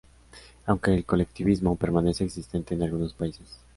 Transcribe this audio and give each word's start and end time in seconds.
Aunque 0.65 0.95
el 0.95 1.05
colectivismo 1.05 1.75
permanece 1.75 2.23
existente 2.23 2.73
en 2.73 2.81
algunos 2.81 3.13
países. 3.13 3.59